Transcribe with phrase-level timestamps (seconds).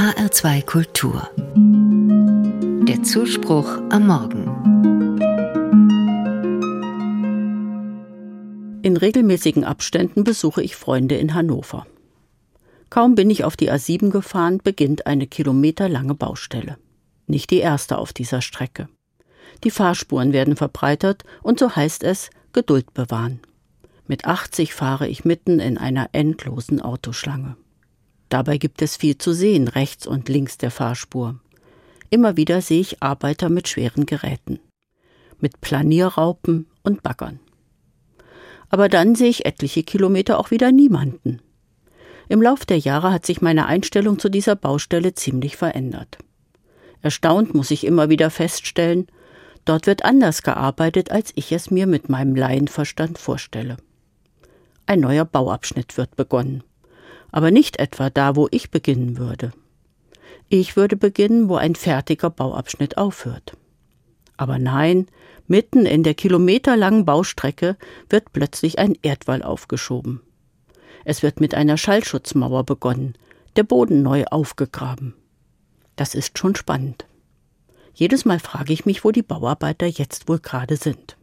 [0.00, 1.28] HR2 Kultur.
[2.88, 4.46] Der Zuspruch am Morgen.
[8.80, 11.86] In regelmäßigen Abständen besuche ich Freunde in Hannover.
[12.88, 16.78] Kaum bin ich auf die A7 gefahren, beginnt eine kilometerlange Baustelle.
[17.26, 18.88] Nicht die erste auf dieser Strecke.
[19.64, 23.40] Die Fahrspuren werden verbreitert und so heißt es Geduld bewahren.
[24.06, 27.58] Mit 80 fahre ich mitten in einer endlosen Autoschlange.
[28.30, 31.40] Dabei gibt es viel zu sehen rechts und links der Fahrspur.
[32.10, 34.60] Immer wieder sehe ich Arbeiter mit schweren Geräten,
[35.40, 37.40] mit Planierraupen und Baggern.
[38.68, 41.42] Aber dann sehe ich etliche Kilometer auch wieder niemanden.
[42.28, 46.18] Im Lauf der Jahre hat sich meine Einstellung zu dieser Baustelle ziemlich verändert.
[47.02, 49.08] Erstaunt muss ich immer wieder feststellen,
[49.64, 53.76] dort wird anders gearbeitet, als ich es mir mit meinem Laienverstand vorstelle.
[54.86, 56.62] Ein neuer Bauabschnitt wird begonnen.
[57.32, 59.52] Aber nicht etwa da, wo ich beginnen würde.
[60.48, 63.56] Ich würde beginnen, wo ein fertiger Bauabschnitt aufhört.
[64.36, 65.06] Aber nein,
[65.46, 67.76] mitten in der kilometerlangen Baustrecke
[68.08, 70.20] wird plötzlich ein Erdwall aufgeschoben.
[71.04, 73.14] Es wird mit einer Schallschutzmauer begonnen,
[73.56, 75.14] der Boden neu aufgegraben.
[75.96, 77.06] Das ist schon spannend.
[77.94, 81.16] Jedes Mal frage ich mich, wo die Bauarbeiter jetzt wohl gerade sind.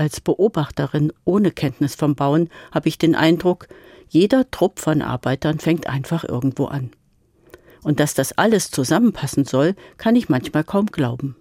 [0.00, 3.68] Als Beobachterin ohne Kenntnis vom Bauen habe ich den Eindruck,
[4.08, 6.92] jeder Trupp von Arbeitern fängt einfach irgendwo an.
[7.82, 11.36] Und dass das alles zusammenpassen soll, kann ich manchmal kaum glauben.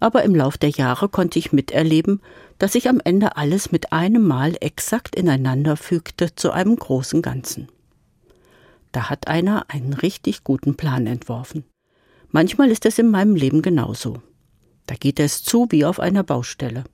[0.00, 2.20] Aber im Lauf der Jahre konnte ich miterleben,
[2.58, 7.68] dass sich am Ende alles mit einem Mal exakt ineinander fügte zu einem großen Ganzen.
[8.92, 11.64] Da hat einer einen richtig guten Plan entworfen.
[12.28, 14.20] Manchmal ist es in meinem Leben genauso.
[14.84, 16.84] Da geht es zu wie auf einer Baustelle.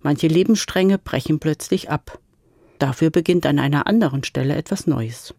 [0.00, 2.18] Manche Lebensstränge brechen plötzlich ab.
[2.78, 5.34] Dafür beginnt an einer anderen Stelle etwas Neues.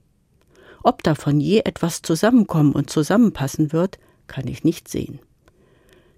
[0.84, 5.20] Ob davon je etwas zusammenkommen und zusammenpassen wird, kann ich nicht sehen.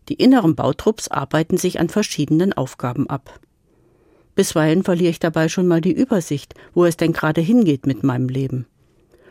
[0.09, 3.39] Die inneren Bautrupps arbeiten sich an verschiedenen Aufgaben ab.
[4.35, 8.29] Bisweilen verliere ich dabei schon mal die Übersicht, wo es denn gerade hingeht mit meinem
[8.29, 8.65] Leben.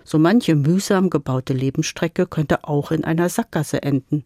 [0.04, 4.25] So manche mühsam gebaute Lebensstrecke könnte auch in einer Sackgasse enden,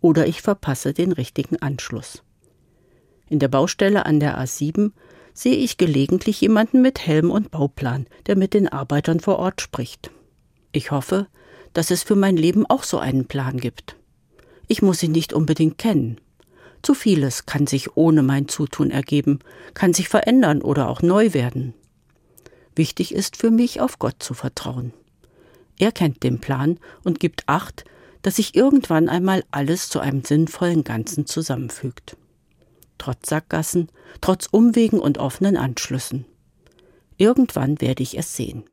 [0.00, 2.22] oder ich verpasse den richtigen Anschluss.
[3.28, 4.92] In der Baustelle an der A7
[5.34, 10.10] sehe ich gelegentlich jemanden mit Helm und Bauplan, der mit den Arbeitern vor Ort spricht.
[10.70, 11.26] Ich hoffe,
[11.72, 13.96] dass es für mein Leben auch so einen Plan gibt.
[14.68, 16.20] Ich muss ihn nicht unbedingt kennen.
[16.82, 19.40] Zu vieles kann sich ohne mein Zutun ergeben,
[19.74, 21.74] kann sich verändern oder auch neu werden.
[22.76, 24.92] Wichtig ist für mich, auf Gott zu vertrauen.
[25.78, 27.84] Er kennt den Plan und gibt Acht,
[28.22, 32.16] dass sich irgendwann einmal alles zu einem sinnvollen Ganzen zusammenfügt
[32.98, 33.88] trotz Sackgassen,
[34.20, 36.26] trotz Umwegen und offenen Anschlüssen.
[37.16, 38.64] Irgendwann werde ich es sehen.